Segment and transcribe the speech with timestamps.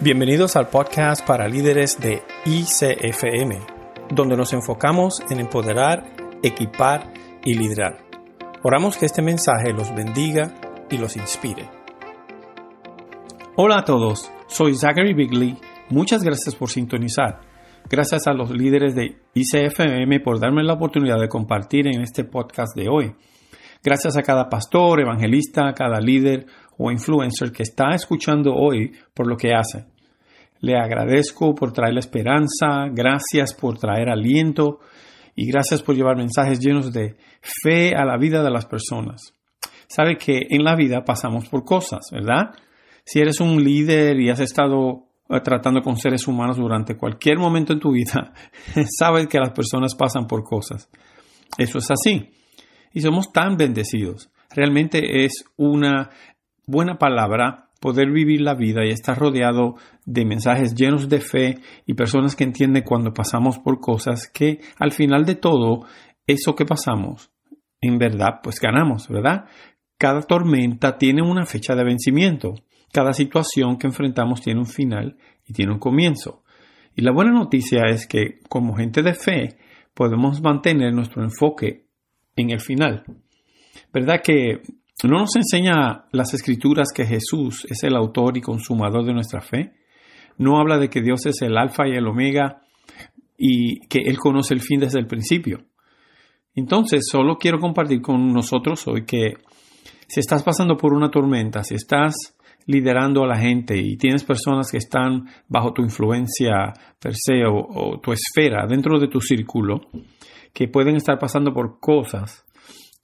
[0.00, 3.58] Bienvenidos al podcast para líderes de ICFM,
[4.14, 6.04] donde nos enfocamos en empoderar,
[6.40, 7.12] equipar
[7.44, 7.98] y liderar.
[8.62, 10.54] Oramos que este mensaje los bendiga
[10.88, 11.68] y los inspire.
[13.56, 15.58] Hola a todos, soy Zachary Bigley.
[15.90, 17.40] Muchas gracias por sintonizar.
[17.90, 22.76] Gracias a los líderes de ICFM por darme la oportunidad de compartir en este podcast
[22.76, 23.16] de hoy.
[23.82, 26.46] Gracias a cada pastor, evangelista, cada líder
[26.78, 29.86] o influencer que está escuchando hoy por lo que hace.
[30.60, 34.80] Le agradezco por traer la esperanza, gracias por traer aliento
[35.36, 39.34] y gracias por llevar mensajes llenos de fe a la vida de las personas.
[39.88, 42.54] Sabe que en la vida pasamos por cosas, ¿verdad?
[43.04, 47.72] Si eres un líder y has estado eh, tratando con seres humanos durante cualquier momento
[47.72, 48.32] en tu vida,
[48.98, 50.88] sabes que las personas pasan por cosas.
[51.56, 52.30] Eso es así.
[52.92, 54.30] Y somos tan bendecidos.
[54.50, 56.10] Realmente es una
[56.68, 61.94] buena palabra poder vivir la vida y estar rodeado de mensajes llenos de fe y
[61.94, 65.86] personas que entienden cuando pasamos por cosas que al final de todo,
[66.26, 67.30] eso que pasamos,
[67.80, 69.46] en verdad, pues ganamos, ¿verdad?
[69.96, 72.54] Cada tormenta tiene una fecha de vencimiento.
[72.92, 75.16] Cada situación que enfrentamos tiene un final
[75.46, 76.42] y tiene un comienzo.
[76.94, 79.56] Y la buena noticia es que como gente de fe
[79.94, 81.86] podemos mantener nuestro enfoque
[82.36, 83.04] en el final.
[83.92, 84.60] ¿Verdad que
[85.04, 89.74] ¿No nos enseña las escrituras que Jesús es el autor y consumador de nuestra fe?
[90.38, 92.62] ¿No habla de que Dios es el alfa y el omega
[93.36, 95.60] y que Él conoce el fin desde el principio?
[96.56, 99.34] Entonces, solo quiero compartir con nosotros hoy que
[100.08, 102.16] si estás pasando por una tormenta, si estás
[102.66, 107.54] liderando a la gente y tienes personas que están bajo tu influencia per se o,
[107.54, 109.80] o tu esfera dentro de tu círculo,
[110.52, 112.44] que pueden estar pasando por cosas,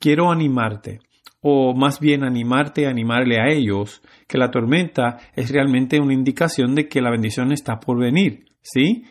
[0.01, 0.99] quiero animarte
[1.47, 6.89] o más bien animarte, animarle a ellos, que la tormenta es realmente una indicación de
[6.89, 9.05] que la bendición está por venir, ¿sí?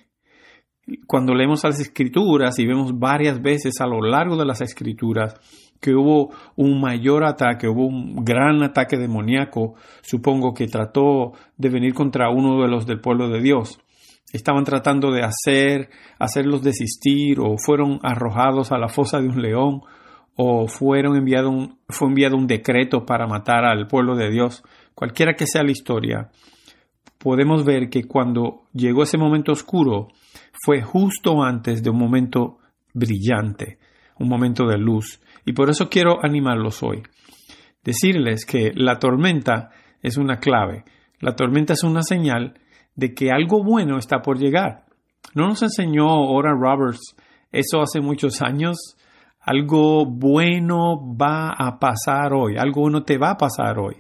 [1.06, 5.36] Cuando leemos las escrituras y vemos varias veces a lo largo de las escrituras
[5.80, 11.94] que hubo un mayor ataque, hubo un gran ataque demoníaco, supongo que trató de venir
[11.94, 13.80] contra uno de los del pueblo de Dios.
[14.32, 19.82] Estaban tratando de hacer, hacerlos desistir o fueron arrojados a la fosa de un león
[20.36, 24.64] o fueron enviado un, fue enviado un decreto para matar al pueblo de Dios,
[24.95, 26.32] cualquiera que sea la historia,
[27.17, 30.10] podemos ver que cuando llegó ese momento oscuro
[30.66, 32.58] fue justo antes de un momento
[32.94, 33.80] brillante,
[34.20, 35.21] un momento de luz.
[35.45, 37.04] Y por eso quiero animarlos hoy.
[37.83, 39.71] Decirles que la tormenta
[40.02, 40.86] es una clave.
[41.20, 42.54] La tormenta es una señal
[42.95, 44.86] de que algo bueno está por llegar.
[45.33, 47.15] ¿No nos enseñó Ora Roberts
[47.52, 48.98] eso hace muchos años?
[49.45, 53.95] Algo bueno va a pasar hoy, algo bueno te va a pasar hoy.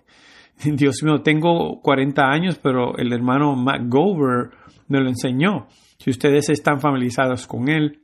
[0.63, 4.51] Dios mío, tengo 40 años, pero el hermano Matt Gover
[4.87, 5.67] me lo enseñó.
[5.97, 7.99] Si ustedes están familiarizados con él,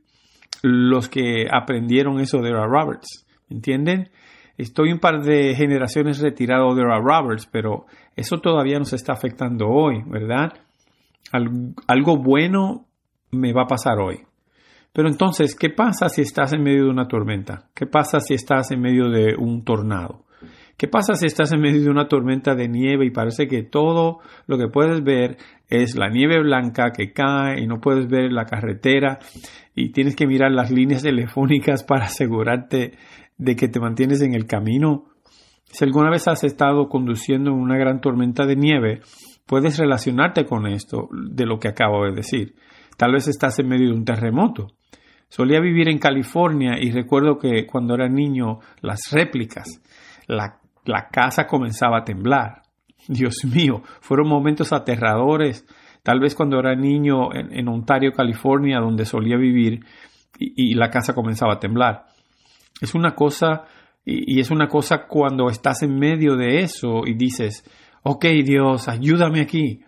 [0.62, 4.10] los que aprendieron eso de Roberts, ¿entienden?
[4.58, 10.02] Estoy un par de generaciones retirado de Roberts, pero eso todavía nos está afectando hoy,
[10.06, 10.52] ¿verdad?
[11.86, 12.86] algo bueno
[13.30, 14.20] me va a pasar hoy.
[14.92, 17.68] Pero entonces, ¿qué pasa si estás en medio de una tormenta?
[17.74, 20.24] ¿Qué pasa si estás en medio de un tornado?
[20.76, 24.20] ¿Qué pasa si estás en medio de una tormenta de nieve y parece que todo
[24.46, 25.36] lo que puedes ver
[25.68, 29.18] es la nieve blanca que cae y no puedes ver la carretera
[29.74, 32.92] y tienes que mirar las líneas telefónicas para asegurarte
[33.36, 35.04] de que te mantienes en el camino?
[35.66, 39.02] Si alguna vez has estado conduciendo en una gran tormenta de nieve,
[39.44, 42.54] puedes relacionarte con esto de lo que acabo de decir.
[42.96, 44.68] Tal vez estás en medio de un terremoto.
[45.30, 49.80] Solía vivir en California y recuerdo que cuando era niño las réplicas,
[50.26, 50.58] la,
[51.12, 52.62] casa comenzaba a temblar.
[53.06, 55.64] Dios mío, fueron momentos aterradores.
[56.02, 59.84] Tal vez cuando era niño en, Ontario, California, donde solía vivir,
[60.36, 62.06] y, la casa comenzaba a temblar.
[62.80, 63.66] Es una cosa,
[64.04, 67.62] y, y es una cosa cuando estás en medio de eso y dices,
[68.02, 69.84] ok Dios, ayúdame aquí.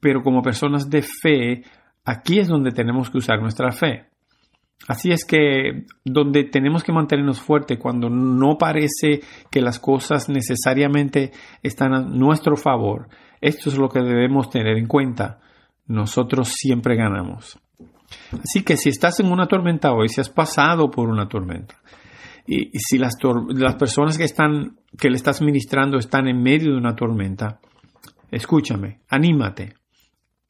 [0.00, 1.62] Pero como personas de fe,
[2.04, 4.11] aquí es donde tenemos que usar nuestra fe.
[4.88, 9.20] Así es que donde tenemos que mantenernos fuertes cuando no parece
[9.50, 11.32] que las cosas necesariamente
[11.62, 13.08] están a nuestro favor,
[13.40, 15.40] esto es lo que debemos tener en cuenta.
[15.86, 17.58] Nosotros siempre ganamos.
[18.32, 21.76] Así que si estás en una tormenta hoy, si has pasado por una tormenta,
[22.46, 23.14] y, si las,
[23.48, 27.60] las personas que, están, que le estás ministrando están en medio de una tormenta,
[28.30, 29.74] escúchame, anímate.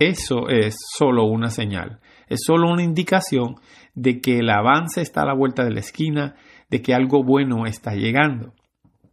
[0.09, 2.01] Eso es solo una señal
[2.33, 3.57] es solo una indicación
[3.95, 6.35] de que el avance está a la vuelta de la esquina,
[6.71, 8.55] de que algo bueno está llegando.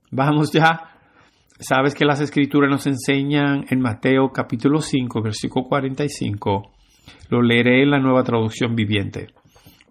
[0.10, 0.96] Vamos ya.
[1.60, 6.72] Sabes que las escrituras nos enseñan en Mateo capítulo 5, versículo 45.
[7.30, 9.28] Lo leeré en la nueva traducción viviente.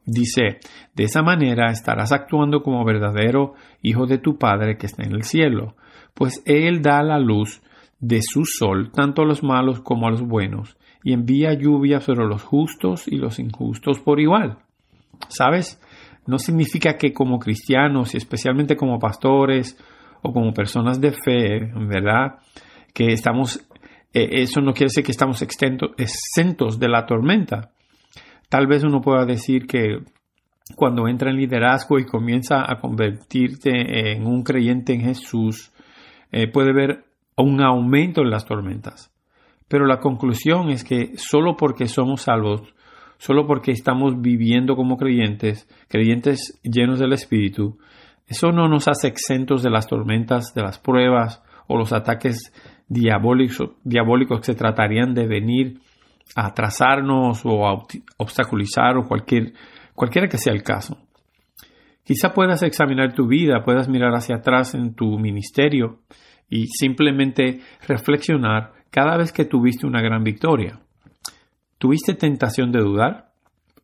[0.06, 0.60] Dice,
[0.94, 3.52] de esa manera estarás actuando como verdadero
[3.82, 5.76] hijo de tu Padre que está en el cielo,
[6.14, 7.60] pues Él da la luz
[8.00, 12.26] de su sol tanto a los malos como a los buenos, y envía lluvia sobre
[12.26, 14.58] los justos y los injustos por igual.
[15.28, 15.80] ¿Sabes?
[16.26, 19.78] No significa que como cristianos y especialmente como pastores
[20.22, 22.38] o como personas de fe, ¿verdad?
[22.92, 23.66] Que estamos,
[24.12, 27.70] eh, eso no quiere decir que estamos exentos de la tormenta.
[28.48, 30.00] Tal vez uno pueda decir que
[30.74, 35.72] cuando entra en liderazgo y comienza a convertirte en un creyente en Jesús,
[36.30, 37.04] eh, puede haber
[37.36, 39.12] un aumento en las tormentas.
[39.68, 42.74] Pero la conclusión es que solo porque somos salvos,
[43.18, 47.78] solo porque estamos viviendo como creyentes, creyentes llenos del Espíritu,
[48.26, 52.52] eso no nos hace exentos de las tormentas, de las pruebas o los ataques
[52.86, 55.80] diabólicos, diabólicos que se tratarían de venir
[56.34, 57.82] a atrasarnos o a
[58.18, 59.54] obstaculizar o cualquier,
[59.94, 60.98] cualquiera que sea el caso.
[62.04, 66.00] Quizá puedas examinar tu vida, puedas mirar hacia atrás en tu ministerio
[66.48, 70.80] y simplemente reflexionar cada vez que tuviste una gran victoria.
[71.78, 73.32] ¿Tuviste tentación de dudar?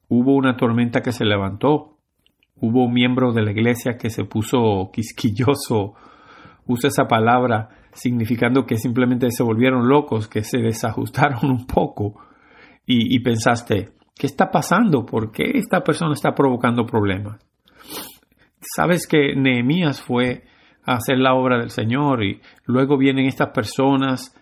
[0.08, 1.98] ¿Hubo una tormenta que se levantó?
[2.60, 5.94] ¿Hubo un miembro de la iglesia que se puso quisquilloso?
[6.66, 12.20] Usa esa palabra significando que simplemente se volvieron locos, que se desajustaron un poco
[12.86, 15.06] y, pensaste, ¿qué está pasando?
[15.06, 17.40] ¿Por qué esta persona está provocando problemas?
[18.60, 20.44] Sabes que Nehemías fue
[20.84, 24.36] a hacer la obra del Señor y luego vienen estas personas,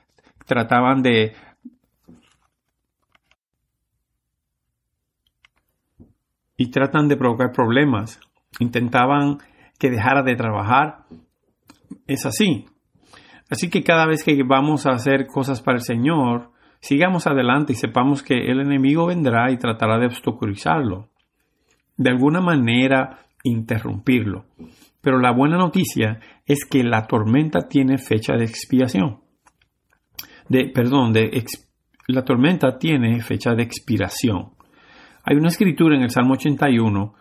[0.47, 1.35] trataban de
[6.57, 8.21] y tratan de provocar problemas.
[8.59, 9.39] Intentaban
[9.79, 11.05] que dejara de trabajar.
[12.07, 12.67] Es así.
[13.51, 16.53] Así que cada vez que vamos a hacer cosas para el Señor,
[16.83, 21.11] Sigamos adelante y sepamos que el enemigo vendrá y tratará de obstaculizarlo,
[21.97, 24.47] de alguna manera interrumpirlo.
[25.01, 29.22] Pero la buena noticia es que la tormenta tiene fecha de expiación.
[30.75, 31.45] Perdón, de
[32.09, 34.51] la tormenta tiene fecha de expiración.
[35.25, 37.15] Hay una escritura en el Salmo 81,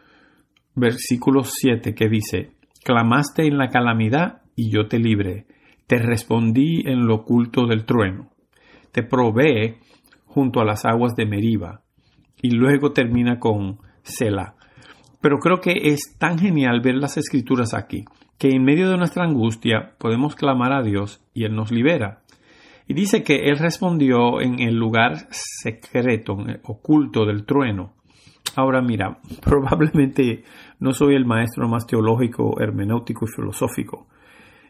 [0.76, 2.52] versículo 7, que dice,
[2.84, 5.46] Clamaste en la calamidad y yo te libré,
[5.88, 8.32] te respondí en lo oculto del trueno
[8.92, 9.78] te provee
[10.26, 11.82] junto a las aguas de Meriba.
[12.42, 14.56] Y luego termina con Selah.
[15.22, 18.06] Pero creo que es tan genial ver las escrituras aquí,
[18.40, 22.21] que en medio de nuestra angustia podemos clamar a Dios y Él nos libera.
[22.92, 27.94] Y dice que Él respondió en el lugar secreto, oculto del trueno.
[28.58, 30.44] Ahora mira, probablemente
[30.82, 34.08] no soy el maestro más teológico, hermenéutico y filosófico,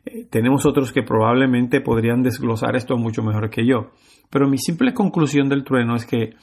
[0.05, 3.89] eh, tenemos otros que probablemente podrían desglosar esto mucho mejor que yo.
[4.29, 6.35] Pero mi simple conclusión del trueno es que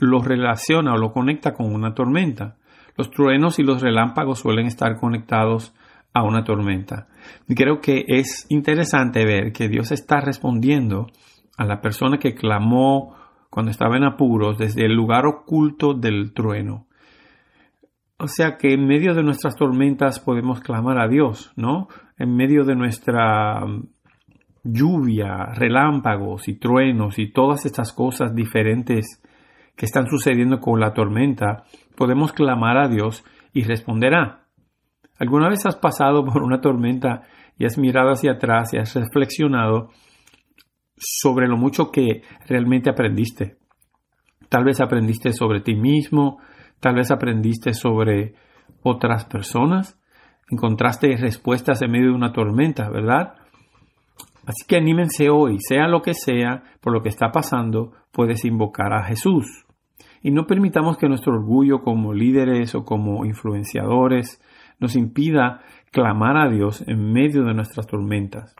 [0.00, 2.58] lo relaciona o lo conecta con una tormenta.
[2.94, 5.72] Los truenos y los relámpagos suelen estar conectados
[6.12, 7.08] a una tormenta.
[7.54, 11.06] Creo que es interesante ver que Dios está respondiendo
[11.56, 13.14] a la persona que clamó
[13.50, 16.86] cuando estaba en apuros desde el lugar oculto del trueno.
[18.18, 21.88] O sea que en medio de nuestras tormentas podemos clamar a Dios, ¿no?
[22.16, 23.88] En medio de nuestra mm,
[24.62, 29.20] lluvia, relámpagos y truenos y todas estas cosas diferentes
[29.76, 31.64] que están sucediendo con la tormenta,
[31.96, 34.41] podemos clamar a Dios y responderá.
[35.18, 37.22] ¿Alguna vez has pasado por una tormenta
[37.58, 39.90] y has mirado hacia atrás y has reflexionado
[40.96, 43.58] sobre lo mucho que realmente aprendiste?
[44.48, 46.38] Tal vez aprendiste sobre ti mismo,
[46.82, 48.34] Tal vez aprendiste sobre
[48.82, 50.00] otras personas,
[50.50, 53.34] encontraste respuestas en medio de una tormenta, ¿verdad?
[54.44, 58.92] Así que anímense hoy, sea lo que sea, por lo que está pasando, puedes invocar
[58.94, 59.64] a Jesús.
[60.22, 64.42] Y no permitamos que nuestro orgullo como líderes o como influenciadores
[64.82, 68.54] nos impida clamar a Dios en medio de nuestras tormentas.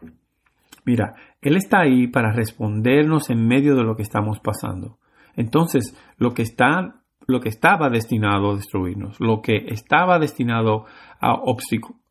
[0.84, 4.98] Mira, Él está ahí para respondernos en medio de lo que estamos pasando.
[5.36, 10.86] Entonces, lo que está lo que estaba destinado a destruirnos, lo que estaba destinado
[11.20, 11.34] a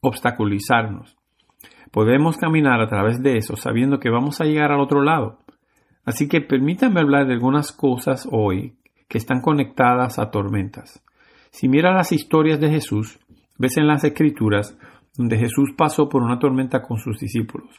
[0.01, 1.17] obstaculizarnos.
[1.91, 5.39] Podemos caminar a través de eso sabiendo que vamos a llegar al otro lado.
[6.05, 8.77] Así que permítanme hablar de algunas cosas hoy
[9.09, 11.03] que están conectadas a tormentas.
[11.51, 13.19] Si miras las historias de Jesús,
[13.61, 14.77] ves en las escrituras
[15.15, 17.69] donde Jesús pasó por una tormenta con sus discípulos.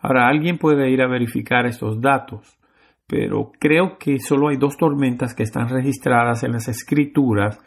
[0.00, 2.58] Ahora alguien puede ir a verificar estos datos,
[3.06, 7.58] pero creo que solo hay dos tormentas que están registradas en las escrituras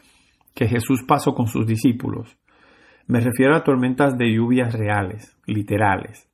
[0.54, 2.38] que Jesús pasó con sus discípulos.
[3.08, 6.30] Me refiero a tormentas de lluvias reales, literales.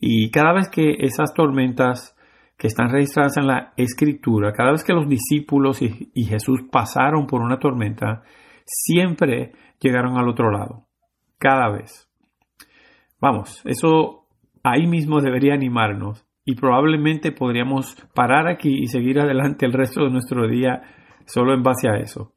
[0.00, 2.16] Y cada vez que esas tormentas
[2.58, 7.40] que están registradas en la escritura, cada vez que los discípulos y, Jesús pasaron por
[7.40, 8.22] una tormenta,
[8.64, 10.86] siempre llegaron al otro lado.
[11.38, 12.08] Cada vez.
[13.20, 14.26] Vamos, eso
[14.62, 20.10] ahí mismo debería animarnos y probablemente podríamos parar aquí y seguir adelante el resto de
[20.10, 20.82] nuestro día
[21.26, 22.32] solo en base a eso.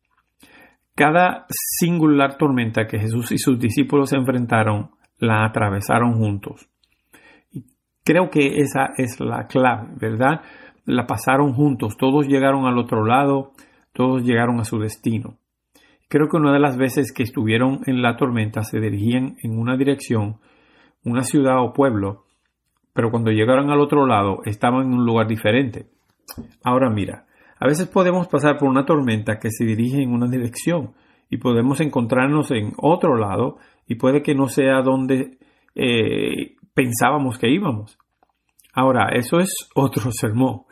[0.95, 6.69] Cada singular tormenta que Jesús y sus discípulos enfrentaron la atravesaron juntos.
[7.51, 7.65] Y
[8.03, 10.41] creo que esa es la clave, ¿verdad?
[10.85, 13.51] La pasaron juntos, todos llegaron al otro lado,
[13.91, 15.37] todos llegaron a su destino.
[16.07, 19.75] Creo que una de las veces que estuvieron en la tormenta se dirigían en una
[19.75, 20.37] dirección,
[21.03, 22.25] una ciudad o pueblo,
[22.93, 25.87] pero cuando llegaron al otro lado estaban en un lugar diferente.
[26.63, 27.25] Ahora mira,
[27.59, 30.93] a veces podemos pasar por una tormenta que se dirige en una dirección
[31.29, 33.57] y podemos encontrarnos en otro lado
[33.87, 35.37] y puede que no sea donde
[35.73, 37.97] eh, pensábamos que íbamos.
[38.73, 40.63] Ahora, eso es otro sermón,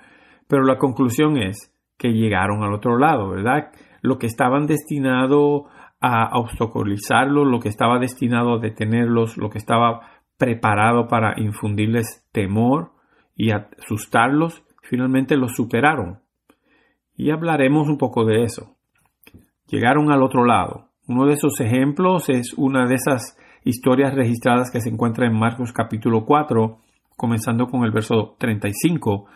[0.47, 3.71] pero la conclusión es que llegaron al otro lado, ¿verdad?
[4.03, 5.65] Lo que estaban destinado
[6.01, 10.01] a obstaculizarlos, lo que estaba destinado a detenerlos, lo que estaba
[10.37, 12.91] preparado para infundirles temor
[13.33, 16.19] y asustarlos, finalmente los superaron.
[17.15, 18.75] Y hablaremos un poco de eso.
[19.67, 20.89] Llegaron al otro lado.
[21.07, 25.71] Uno de esos ejemplos es una de esas historias registradas que se encuentra en Marcos
[25.71, 26.79] capítulo 4,
[27.15, 29.27] comenzando con el verso 35.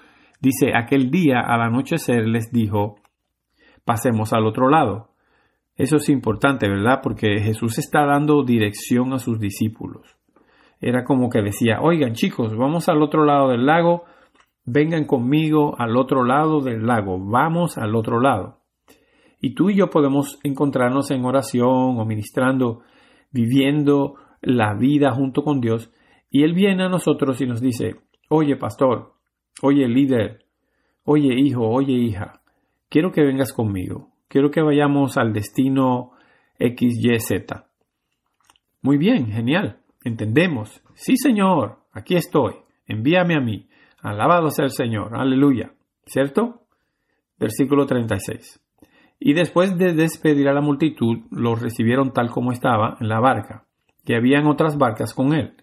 [0.42, 2.98] Dice, aquel día al anochecer les dijo,
[3.88, 5.12] pasemos al otro lado.
[5.78, 7.00] Eso es importante, ¿verdad?
[7.02, 10.18] Porque Jesús está dando dirección a sus discípulos.
[10.82, 14.04] Era como que decía, oigan chicos, vamos al otro lado del lago,
[14.66, 18.60] vengan conmigo al otro lado del lago, vamos al otro lado.
[19.40, 22.82] Y tú y yo podemos encontrarnos en oración o ministrando,
[23.32, 25.92] viviendo la vida junto con Dios,
[26.30, 27.96] y Él viene a nosotros y nos dice,
[28.30, 29.14] oye pastor,
[29.62, 30.46] oye líder,
[31.06, 32.42] oye hijo, oye hija,
[32.90, 36.12] quiero que vengas conmigo, quiero que vayamos al destino
[36.60, 37.46] XYZ.
[38.82, 40.82] Muy bien, genial, entendemos.
[40.96, 43.68] Sí, Señor, aquí estoy, envíame a mí.
[44.02, 45.74] Alabado sea el Señor, aleluya.
[46.06, 46.62] ¿Cierto?
[47.38, 48.62] Versículo 36.
[49.20, 53.66] Y después de despedir a la multitud, los recibieron tal como estaba en la barca,
[54.06, 55.56] que habían otras barcas con él.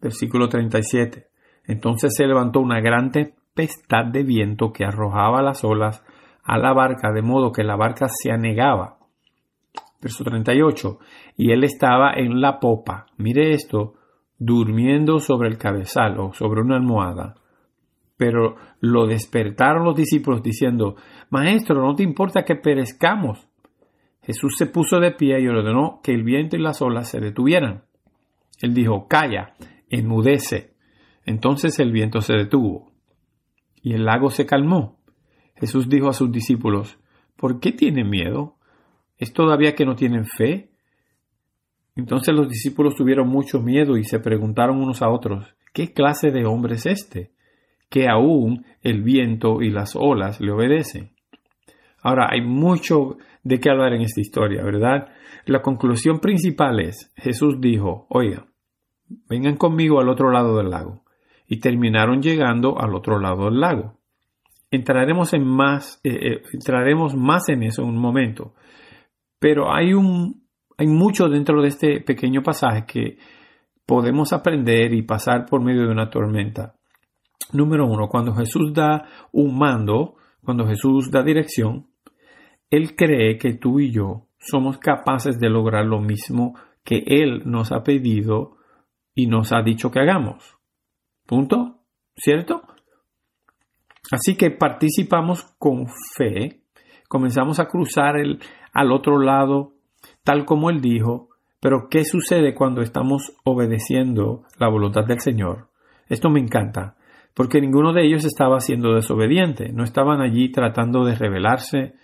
[0.00, 1.26] Versículo 37.
[1.66, 6.04] Entonces se levantó una gran tempestad de viento que arrojaba las olas
[6.44, 8.98] a la barca, de modo que la barca se anegaba.
[10.00, 10.98] Verso 38.
[11.36, 13.06] Y él estaba en la popa.
[13.16, 13.94] Mire esto,
[14.38, 17.34] durmiendo sobre el cabezal o sobre una almohada.
[18.16, 20.96] Pero lo despertaron los discípulos diciendo,
[21.30, 23.48] Maestro, no te importa que perezcamos.
[24.22, 27.84] Jesús se puso de pie y ordenó que el viento y las olas se detuvieran.
[28.60, 29.54] Él dijo, Calla,
[29.88, 30.74] enmudece.
[31.24, 32.92] Entonces el viento se detuvo
[33.82, 34.98] y el lago se calmó.
[35.64, 36.98] Jesús dijo a sus discípulos,
[37.36, 38.56] ¿por qué tienen miedo?
[39.16, 40.70] ¿Es todavía que no tienen fe?
[41.96, 46.44] Entonces los discípulos tuvieron mucho miedo y se preguntaron unos a otros, ¿qué clase de
[46.44, 47.34] hombre es este?
[47.94, 51.12] que aún el viento y las olas le obedecen.
[52.02, 55.08] Ahora, hay mucho de qué hablar en esta historia, ¿verdad?
[55.46, 58.46] La conclusión principal es, Jesús dijo, oiga,
[59.28, 61.04] vengan conmigo al otro lado del lago.
[61.46, 64.00] Y terminaron llegando al otro lado del lago.
[64.74, 68.54] Entraremos en más, eh, eh, entraremos más en eso en un momento.
[69.38, 73.18] Pero hay un, hay mucho dentro de este pequeño pasaje que
[73.86, 76.74] podemos aprender y pasar por medio de una tormenta.
[77.52, 81.86] Número uno, cuando Jesús da un mando, cuando Jesús da dirección,
[82.70, 87.70] Él cree que tú y yo somos capaces de lograr lo mismo que Él nos
[87.70, 88.56] ha pedido
[89.14, 90.56] y nos ha dicho que hagamos.
[91.26, 91.80] Punto.
[92.16, 92.62] ¿Cierto?
[94.10, 96.60] Así que participamos con fe,
[97.08, 98.40] comenzamos a cruzar el,
[98.72, 99.74] al otro lado,
[100.22, 101.28] tal como Él dijo,
[101.60, 105.70] pero ¿qué sucede cuando estamos obedeciendo la voluntad del Señor?
[106.08, 106.96] Esto me encanta
[107.34, 111.94] porque ninguno de ellos estaba siendo desobediente, no estaban allí tratando de rebelarse,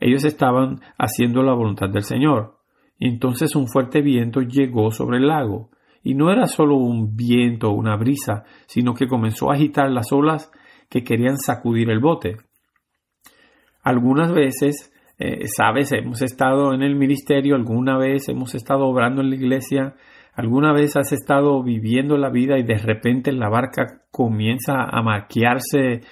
[0.00, 2.56] ellos estaban haciendo la voluntad del Señor.
[2.98, 5.70] Y entonces un fuerte viento llegó sobre el lago,
[6.02, 10.10] y no era solo un viento o una brisa, sino que comenzó a agitar las
[10.10, 10.50] olas
[10.88, 12.36] que querían sacudir el bote.
[13.82, 19.30] Algunas veces, eh, sabes, hemos estado en el ministerio, alguna vez hemos estado obrando en
[19.30, 19.94] la iglesia,
[20.38, 26.02] ¿Alguna vez has estado viviendo la vida y de repente la barca comienza a maquiarse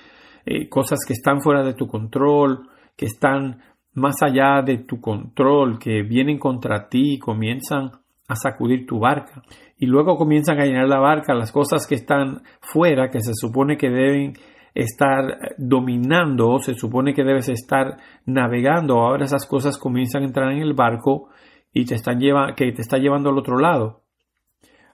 [0.44, 3.60] eh, cosas que están fuera de tu control, que están
[3.94, 7.92] más allá de tu control, que vienen contra ti y comienzan
[8.26, 9.44] a sacudir tu barca.
[9.78, 13.76] Y luego comienzan a llenar la barca las cosas que están fuera, que se supone
[13.76, 14.32] que deben
[14.76, 18.98] estar dominando, se supone que debes estar navegando.
[18.98, 21.30] Ahora esas cosas comienzan a entrar en el barco
[21.72, 24.02] y te están lleva, que te está llevando al otro lado.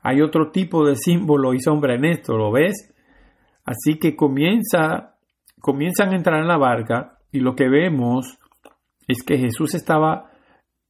[0.02, 2.94] Hay otro tipo de símbolo y sombra en esto, ¿lo ves?
[3.64, 5.16] Así que comienza,
[5.60, 8.38] comienzan a entrar en la barca y lo que vemos
[9.06, 10.30] es que Jesús estaba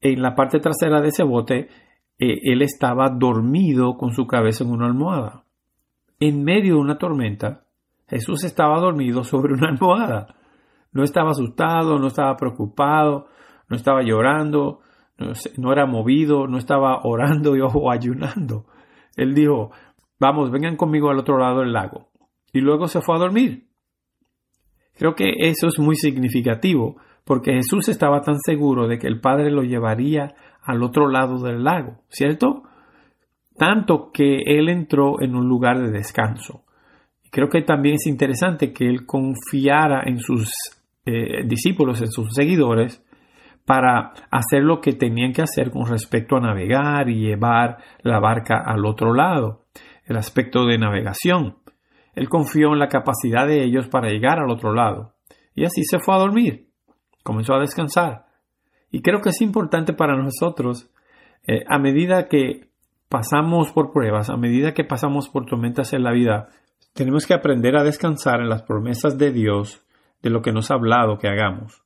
[0.00, 1.68] en la parte trasera de ese bote,
[2.18, 5.44] eh, él estaba dormido con su cabeza en una almohada.
[6.20, 7.61] En medio de una tormenta,
[8.12, 10.34] Jesús estaba dormido sobre una almohada.
[10.92, 13.28] No estaba asustado, no estaba preocupado,
[13.68, 14.80] no estaba llorando,
[15.56, 18.66] no, era movido, no estaba orando o ayunando.
[19.16, 19.70] Él dijo,
[20.20, 22.10] vamos, vengan conmigo al otro lado del lago.
[22.52, 23.68] Y luego se fue a dormir.
[24.94, 29.50] Creo que eso es muy significativo, porque Jesús estaba tan seguro de que el Padre
[29.50, 32.64] lo llevaría al otro lado del lago, ¿cierto?
[33.56, 36.64] Tanto que él entró en un lugar de descanso.
[37.32, 40.52] Creo que también es interesante que él confiara en sus
[41.06, 43.02] eh, discípulos, en sus seguidores,
[43.64, 48.62] para hacer lo que tenían que hacer con respecto a navegar y llevar la barca
[48.62, 49.64] al otro lado,
[50.04, 51.56] el aspecto de navegación.
[52.14, 55.14] Él confió en la capacidad de ellos para llegar al otro lado.
[55.54, 56.68] Y así se fue a dormir.
[57.22, 58.26] Comenzó a descansar.
[58.90, 60.90] Y creo que es importante para nosotros,
[61.46, 62.68] eh, a medida que
[63.08, 66.50] pasamos por pruebas, a medida que pasamos por tormentas en la vida,
[66.94, 69.84] tenemos que aprender a descansar en las promesas de Dios
[70.22, 71.82] de lo que nos ha hablado que hagamos.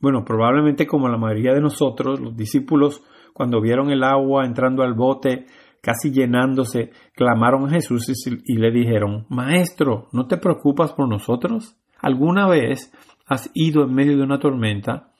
[0.00, 4.94] Bueno, probablemente como la mayoría de nosotros, los discípulos, cuando vieron el agua entrando al
[4.94, 5.46] bote,
[5.80, 8.08] casi llenándose, clamaron a Jesús
[8.44, 11.76] y, le dijeron, Maestro, ¿no te preocupas por nosotros?
[11.98, 12.92] ¿Alguna vez
[13.26, 15.12] has ido en medio de una tormenta?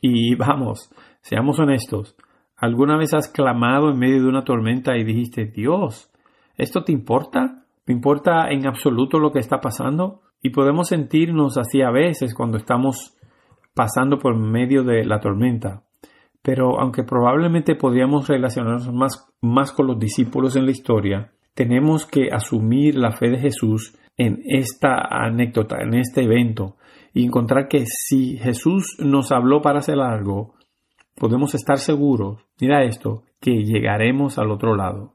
[0.00, 0.90] Y vamos,
[1.20, 2.16] seamos honestos,
[2.56, 6.10] ¿alguna vez has clamado en medio de una tormenta y dijiste, Dios,
[6.56, 7.63] ¿esto te importa?
[7.84, 10.22] ¿Te importa en absoluto lo que está pasando?
[10.42, 13.16] Y podemos sentirnos así a veces cuando estamos
[13.74, 15.84] pasando por medio de la tormenta.
[16.42, 22.28] Pero aunque probablemente podríamos relacionarnos más, más con los discípulos en la historia, tenemos que
[22.32, 26.76] asumir la fe de Jesús en esta anécdota, en este evento,
[27.12, 30.54] y encontrar que si Jesús nos habló para hacer algo,
[31.16, 35.14] podemos estar seguros, mira esto, que llegaremos al otro lado.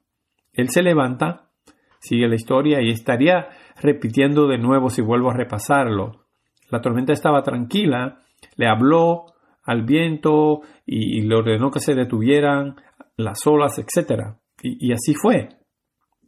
[0.53, 1.48] Él se levanta,
[1.99, 3.49] sigue la historia y estaría
[3.81, 6.25] repitiendo de nuevo si vuelvo a repasarlo.
[6.69, 8.19] La tormenta estaba tranquila
[8.55, 9.25] le habló
[9.63, 12.75] al viento y, le ordenó que se detuvieran
[13.17, 14.35] las olas, etc.
[14.61, 15.49] Y, así fue.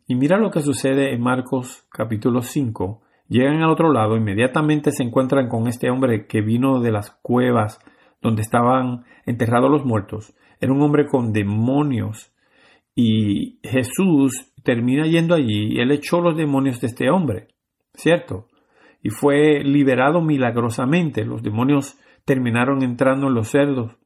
[0.08, 3.02] Y mira lo que sucede en Marcos capítulo 5.
[3.28, 7.80] Llegan al otro lado, inmediatamente se encuentran con este hombre que vino de las cuevas
[8.22, 10.36] donde estaban enterrados los muertos.
[10.60, 12.34] Era un hombre con demonios.
[12.94, 17.48] Y Jesús termina yendo allí y él echó los demonios de este hombre.
[17.94, 18.48] ¿Cierto?
[19.04, 21.26] y fue liberado milagrosamente.
[21.26, 23.98] Los demonios terminaron entrando en los cerdos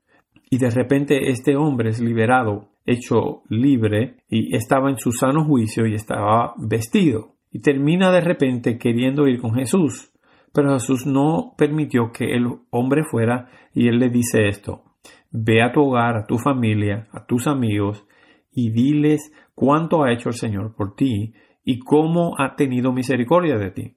[0.50, 5.86] y de repente este hombre es liberado, hecho libre y estaba en su sano juicio
[5.86, 10.12] y estaba vestido y termina de repente queriendo ir con Jesús.
[10.54, 14.84] Pero Jesús no permitió que el hombre fuera y él le dice esto,
[15.30, 18.06] ve a tu hogar, a tu familia, a tus amigos
[18.54, 23.72] y diles cuánto ha hecho el Señor por ti y cómo ha tenido misericordia de
[23.72, 23.96] ti.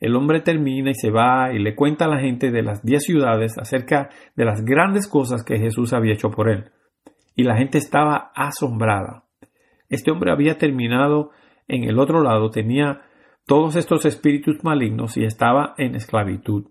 [0.00, 3.02] El hombre termina y se va y le cuenta a la gente de las diez
[3.04, 6.70] ciudades acerca de las grandes cosas que Jesús había hecho por él.
[7.34, 9.24] Y la gente estaba asombrada.
[9.88, 11.30] Este hombre había terminado
[11.66, 13.02] en el otro lado, tenía
[13.46, 16.66] todos estos espíritus malignos y estaba en esclavitud.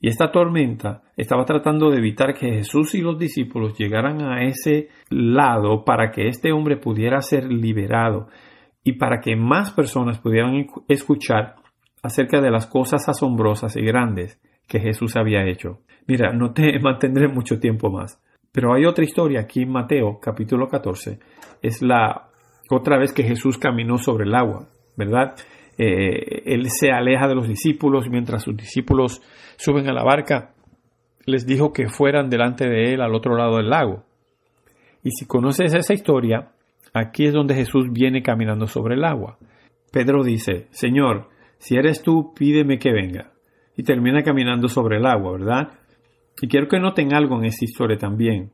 [0.00, 4.88] Y esta tormenta estaba tratando de evitar que Jesús y los discípulos llegaran a ese
[5.10, 8.28] lado para que este hombre pudiera ser liberado
[8.84, 11.56] y para que más personas pudieran escuchar
[12.02, 15.80] acerca de las cosas asombrosas y grandes que Jesús había hecho.
[16.06, 20.68] Mira, no te mantendré mucho tiempo más, pero hay otra historia aquí en Mateo capítulo
[20.68, 21.18] 14.
[21.60, 22.28] Es la
[22.70, 25.34] otra vez que Jesús caminó sobre el agua, ¿verdad?
[25.78, 29.22] Eh, él se aleja de los discípulos mientras sus discípulos
[29.56, 30.54] suben a la barca.
[31.24, 34.04] Les dijo que fueran delante de él al otro lado del lago.
[35.04, 36.50] Y si conoces esa historia,
[36.92, 39.38] aquí es donde Jesús viene caminando sobre el agua.
[39.92, 43.32] Pedro dice, Señor, si eres tú, pídeme que venga.
[43.76, 45.68] Y termina caminando sobre el agua, ¿verdad?
[46.40, 48.50] Y quiero que noten algo en esta historia también.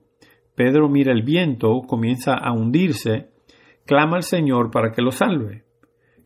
[0.54, 3.30] Pedro mira el viento, comienza a hundirse,
[3.86, 5.64] clama al Señor para que lo salve.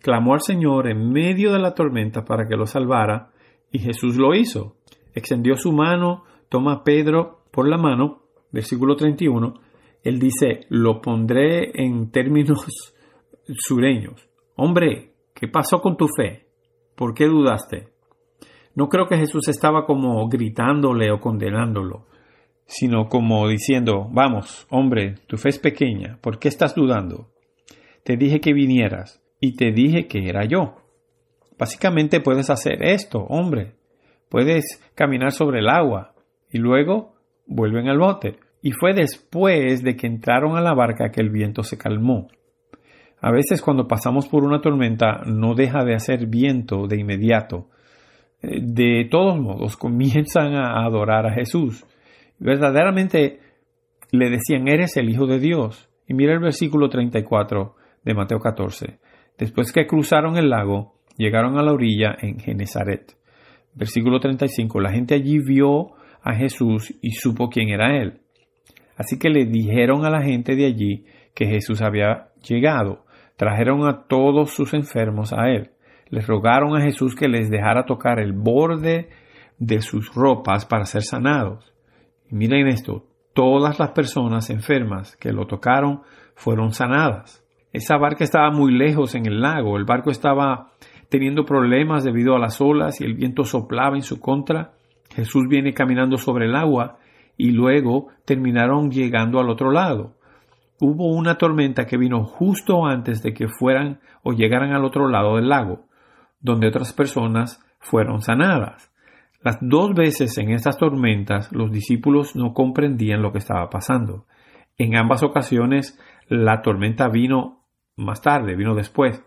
[0.03, 3.31] Clamó al Señor en medio de la tormenta para que lo salvara,
[3.71, 4.77] y Jesús lo hizo.
[5.15, 9.55] Extendió su mano, toma a Pedro por la mano, versículo 31,
[10.03, 12.67] Él dice, lo pondré en términos
[13.59, 14.29] sureños.
[14.57, 16.47] Hombre, ¿qué pasó con tu fe?
[16.95, 17.89] ¿Por qué dudaste?
[18.75, 22.07] No creo que Jesús estaba como gritándole o condenándolo,
[22.67, 27.31] sino como diciendo, vamos, hombre, tu fe es pequeña, ¿por qué estás dudando?
[28.05, 30.77] Te dije que vinieras y te dije que era yo.
[31.59, 33.75] Básicamente puedes hacer esto, hombre.
[34.29, 36.15] Puedes caminar sobre el agua
[36.51, 37.15] y luego
[37.47, 38.39] vuelven al bote.
[38.63, 42.29] Y fue después de que entraron a la barca que el viento se calmó.
[43.21, 47.69] A veces cuando pasamos por una tormenta no deja de hacer viento de inmediato.
[48.43, 51.85] Eh, de todos modos comienzan a adorar a Jesús.
[52.39, 53.41] Verdaderamente
[54.11, 55.89] le decían, eres el Hijo de Dios.
[56.07, 57.75] Y mira el versículo 34
[58.05, 58.99] de Mateo 14.
[59.39, 63.17] Después que cruzaron el lago, llegaron a la orilla en Genezaret.
[63.75, 64.81] Versículo 35.
[64.81, 68.21] La gente allí vio a Jesús y supo quién era él.
[68.97, 73.05] Así que le dijeron a la gente de allí que Jesús había llegado.
[73.37, 75.71] Trajeron a todos sus enfermos a él.
[76.09, 79.09] Les rogaron a Jesús que les dejara tocar el borde
[79.59, 81.73] de sus ropas para ser sanados.
[82.29, 86.03] Y miren esto, todas las personas enfermas que lo tocaron
[86.35, 87.45] fueron sanadas.
[87.79, 90.73] Esa barca estaba muy lejos en el lago, el barco estaba
[91.11, 94.73] teniendo problemas debido a las olas y el viento soplaba en su contra.
[95.15, 96.99] Jesús viene caminando sobre el agua
[97.37, 100.17] y luego terminaron llegando al otro lado.
[100.81, 105.37] Hubo una tormenta que vino justo antes de que fueran o llegaran al otro lado
[105.37, 105.87] del lago,
[106.41, 108.91] donde otras personas fueron sanadas.
[109.41, 114.27] Las dos veces en estas tormentas los discípulos no comprendían lo que estaba pasando.
[114.79, 117.58] En ambas ocasiones la tormenta vino
[117.99, 119.23] más tarde, vino después.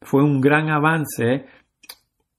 [0.00, 1.46] Fue un gran avance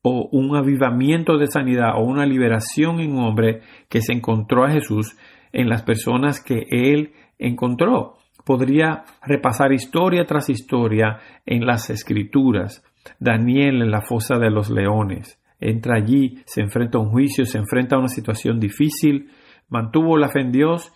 [0.02, 5.18] o un avivamiento de sanidad o una liberación en hombre que se encontró a Jesús
[5.52, 8.18] en las personas que él encontró.
[8.44, 12.84] Podría repasar historia tras historia en las escrituras.
[13.20, 15.40] Daniel en la fosa de los leones.
[15.60, 19.30] Entra allí, se enfrenta a un juicio, se enfrenta a una situación difícil,
[19.70, 20.92] mantuvo la fe en Dios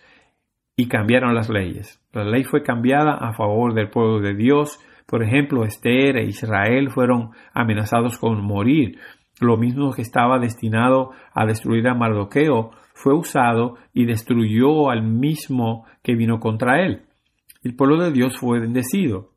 [0.77, 1.99] y cambiaron las leyes.
[2.13, 6.89] La ley fue cambiada a favor del pueblo de Dios, por ejemplo, Esther e Israel
[6.91, 8.99] fueron amenazados con morir.
[9.39, 15.85] Lo mismo que estaba destinado a destruir a Mardoqueo fue usado y destruyó al mismo
[16.03, 17.03] que vino contra él.
[17.63, 19.29] El pueblo de Dios fue bendecido.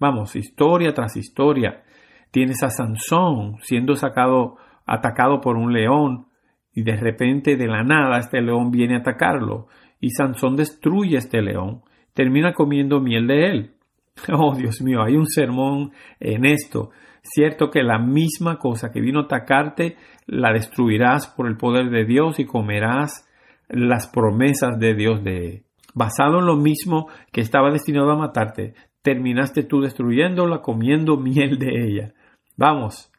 [0.00, 1.82] Vamos, historia tras historia.
[2.30, 4.56] Tienes a Sansón siendo sacado,
[4.86, 6.28] atacado por un león,
[6.72, 9.66] y de repente de la nada este león viene a atacarlo,
[10.00, 11.82] y Sansón destruye este león,
[12.14, 13.74] termina comiendo miel de él.
[14.32, 16.90] Oh, Dios mío, hay un sermón en esto.
[17.22, 22.04] Cierto que la misma cosa que vino a atacarte, la destruirás por el poder de
[22.04, 23.28] Dios y comerás
[23.68, 25.62] las promesas de Dios de
[25.94, 31.86] Basado en lo mismo que estaba destinado a matarte, terminaste tú destruyéndola comiendo miel de
[31.86, 32.14] ella.
[32.56, 33.10] Vamos.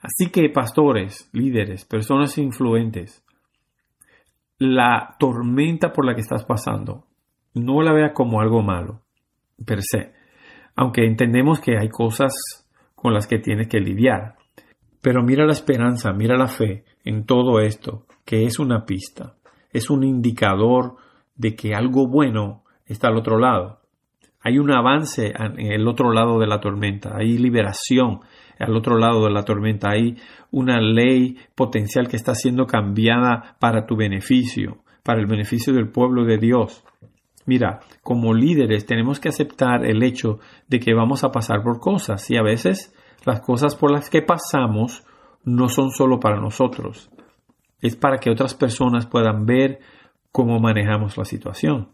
[0.00, 3.21] Así que pastores, líderes, personas influentes,
[4.62, 7.06] la tormenta por la que estás pasando,
[7.54, 9.02] no la vea como algo malo,
[9.64, 10.12] per se
[10.74, 12.32] aunque entendemos que hay cosas
[12.94, 14.36] con las que tienes que lidiar.
[15.00, 19.34] Pero mira la esperanza, mira la fe en todo esto, que es una pista,
[19.72, 20.96] es un indicador
[21.34, 23.80] de que algo bueno está al otro lado.
[24.40, 28.20] Hay un avance en el otro lado de la tormenta, hay liberación
[28.62, 30.16] al otro lado de la tormenta, hay
[30.50, 36.24] una ley potencial que está siendo cambiada para tu beneficio, para el beneficio del pueblo
[36.24, 36.84] de Dios.
[37.44, 42.30] Mira, como líderes tenemos que aceptar el hecho de que vamos a pasar por cosas
[42.30, 42.94] y a veces
[43.24, 45.04] las cosas por las que pasamos
[45.44, 47.10] no son solo para nosotros,
[47.80, 49.80] es para que otras personas puedan ver
[50.30, 51.88] cómo manejamos la situación.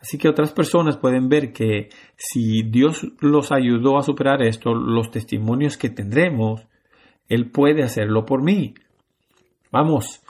[0.00, 5.10] Así que otras personas pueden ver que si Dios los ayudó a superar esto, los
[5.10, 6.66] testimonios que tendremos,
[7.28, 8.74] Él puede hacerlo por mí.
[9.70, 10.22] Vamos,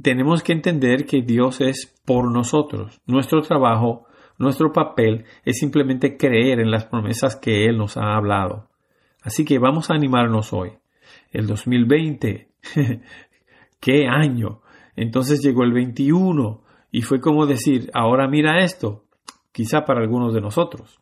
[0.00, 3.00] tenemos que entender que Dios es por nosotros.
[3.06, 4.06] Nuestro trabajo,
[4.38, 8.68] nuestro papel es simplemente creer en las promesas que Él nos ha hablado.
[9.22, 10.72] Así que vamos a animarnos hoy.
[11.32, 12.48] El 2020,
[13.80, 14.60] qué año.
[14.94, 16.62] Entonces llegó el 21
[16.92, 19.05] y fue como decir, ahora mira esto,
[19.56, 20.98] quizá para algunos de nosotros.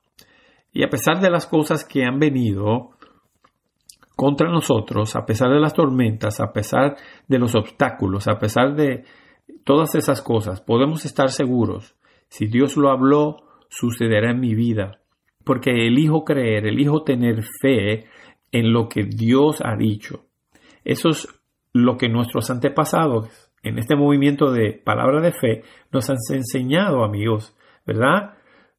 [0.73, 2.91] Y a pesar de las cosas que han venido,
[4.15, 9.05] contra nosotros, a pesar de las tormentas, a pesar de los obstáculos, a pesar de
[9.65, 11.97] todas esas cosas, podemos estar seguros,
[12.29, 13.39] si Dios lo habló,
[13.71, 15.01] sucederá en mi vida,
[15.45, 18.05] porque elijo creer, elijo tener fe
[18.53, 20.27] en lo que Dios ha dicho.
[20.85, 21.27] Eso es
[21.73, 27.57] lo que nuestros antepasados en este movimiento de palabra de fe nos han enseñado, amigos,
[27.85, 28.35] ¿verdad?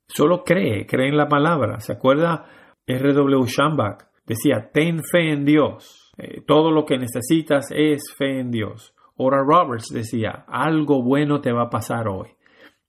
[0.07, 1.79] Solo cree, cree en la palabra.
[1.79, 2.45] ¿Se acuerda?
[2.87, 3.47] R.W.
[3.47, 6.11] Schambach decía, ten fe en Dios.
[6.17, 8.93] Eh, todo lo que necesitas es fe en Dios.
[9.17, 12.29] Ora Roberts decía, algo bueno te va a pasar hoy.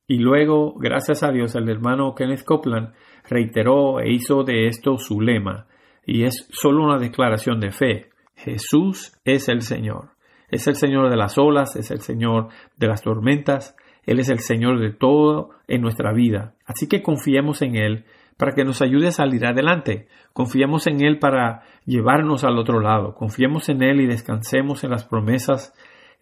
[0.08, 2.94] Y luego, gracias a Dios, el hermano Kenneth Copeland
[3.28, 5.66] reiteró e hizo de esto su lema.
[6.04, 8.10] Y es solo una declaración de fe.
[8.36, 10.10] Jesús es el Señor.
[10.48, 13.76] Es el Señor de las olas, es el Señor de las tormentas,
[14.06, 16.54] Él es el Señor de todo en nuestra vida.
[16.64, 18.04] Así que confiemos en Él
[18.36, 20.08] para que nos ayude a salir adelante.
[20.32, 23.14] Confiemos en Él para llevarnos al otro lado.
[23.14, 25.74] Confiemos en Él y descansemos en las promesas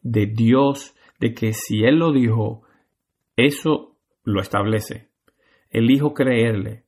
[0.03, 2.63] de Dios de que si Él lo dijo,
[3.37, 5.09] eso lo establece.
[5.71, 6.85] Elijo creerle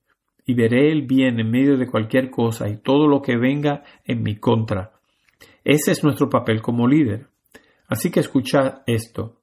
[0.47, 4.23] y veré el bien en medio de cualquier cosa y todo lo que venga en
[4.23, 4.93] mi contra.
[5.65, 7.27] Ese es nuestro papel como líder.
[7.89, 9.41] Así que escucha esto.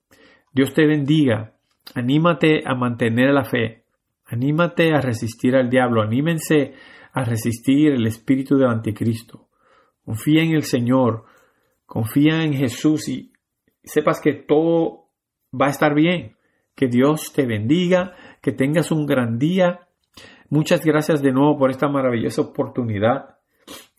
[0.54, 1.56] Dios te bendiga.
[1.96, 3.86] Anímate a mantener la fe.
[4.26, 6.04] Anímate a resistir al diablo.
[6.04, 6.76] Anímense
[7.12, 9.50] a resistir el espíritu del anticristo.
[10.06, 11.26] Confía en el Señor.
[11.88, 13.34] Confía en Jesús y
[13.84, 15.10] sepas que todo
[15.60, 16.38] va a estar bien.
[16.76, 18.14] Que Dios te bendiga.
[18.42, 19.88] Que tengas un gran día.
[20.50, 23.40] Muchas gracias de nuevo por esta maravillosa oportunidad.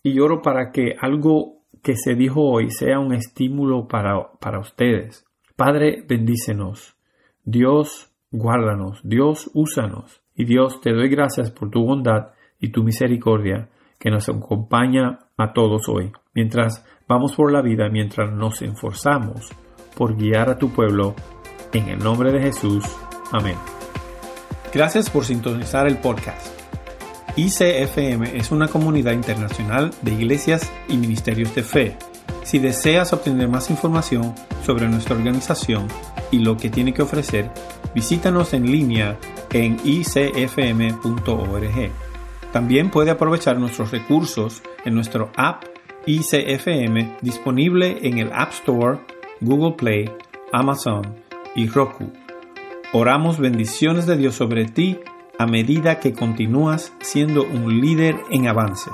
[0.01, 5.25] Y oro para que algo que se dijo hoy sea un estímulo para, para ustedes.
[5.55, 6.97] Padre, bendícenos.
[7.43, 8.99] Dios, guárdanos.
[9.03, 10.21] Dios, úsanos.
[10.35, 15.53] Y Dios, te doy gracias por tu bondad y tu misericordia que nos acompaña a
[15.53, 19.49] todos hoy, mientras vamos por la vida, mientras nos esforzamos
[19.95, 21.15] por guiar a tu pueblo.
[21.71, 22.85] En el nombre de Jesús.
[23.31, 23.57] Amén.
[24.73, 26.47] Gracias por sintonizar el podcast.
[27.37, 31.97] ICFM es una comunidad internacional de iglesias y ministerios de fe.
[32.45, 35.87] Si deseas obtener más información sobre nuestra organización
[36.31, 37.49] y lo que tiene que ofrecer,
[37.95, 39.17] visítanos en línea
[39.51, 40.91] en icfm.org.
[42.53, 45.63] También puede aprovechar nuestros recursos en nuestro app
[46.05, 48.99] ICFM disponible en el App Store,
[49.41, 50.11] Google Play,
[50.53, 51.15] Amazon
[51.55, 52.11] y Roku.
[52.93, 54.99] Oramos bendiciones de Dios sobre ti
[55.39, 58.91] a medida que continúas siendo un líder en avance.